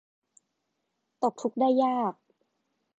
[1.21, 2.13] ตกทุกข์ได้ยาก